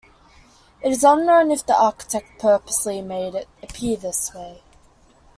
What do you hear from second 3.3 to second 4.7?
it appear this way.